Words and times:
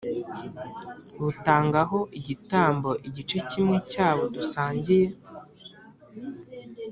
butangaho 1.21 1.99
igitambo 2.19 2.91
igice 3.07 3.37
kimwe 3.49 3.77
cy'abo 3.91 4.23
dusangiye 4.35 5.07